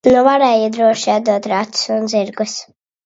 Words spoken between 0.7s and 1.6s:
droši atdot